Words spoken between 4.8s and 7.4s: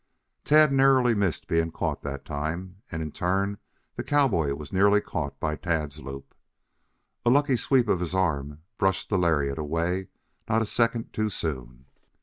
caught by Tad's loop. A